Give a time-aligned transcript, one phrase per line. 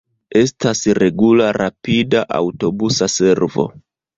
[0.39, 3.69] Estas regula rapida aŭtobusa servo.